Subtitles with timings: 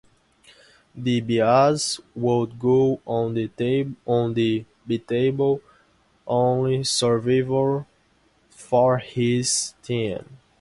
[0.97, 3.47] DiBiase would go on to
[4.33, 4.65] be
[4.97, 5.61] the
[6.25, 7.85] only survivor
[8.49, 10.39] for his team.